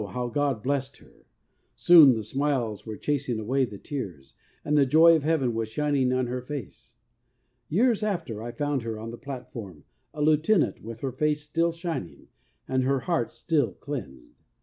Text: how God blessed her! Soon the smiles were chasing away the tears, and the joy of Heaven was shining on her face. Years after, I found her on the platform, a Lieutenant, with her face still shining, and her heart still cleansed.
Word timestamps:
how 0.13 0.27
God 0.27 0.63
blessed 0.63 0.97
her! 0.97 1.27
Soon 1.75 2.13
the 2.15 2.23
smiles 2.23 2.87
were 2.87 2.97
chasing 2.97 3.37
away 3.39 3.65
the 3.65 3.77
tears, 3.77 4.33
and 4.65 4.75
the 4.75 4.83
joy 4.83 5.15
of 5.15 5.21
Heaven 5.21 5.53
was 5.53 5.69
shining 5.69 6.11
on 6.11 6.25
her 6.25 6.41
face. 6.41 6.95
Years 7.69 8.01
after, 8.01 8.41
I 8.41 8.49
found 8.51 8.81
her 8.81 8.99
on 8.99 9.11
the 9.11 9.17
platform, 9.19 9.83
a 10.11 10.23
Lieutenant, 10.23 10.81
with 10.81 11.01
her 11.01 11.11
face 11.11 11.43
still 11.43 11.71
shining, 11.71 12.29
and 12.67 12.81
her 12.81 13.01
heart 13.01 13.31
still 13.31 13.73
cleansed. 13.73 14.33